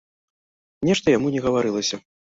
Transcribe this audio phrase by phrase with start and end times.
[0.89, 2.01] Нешта яму не гаварылася.